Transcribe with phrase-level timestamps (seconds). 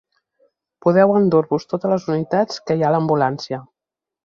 [0.85, 3.63] Podeu endur-vos totes les unitats que hi ha a l'ambulància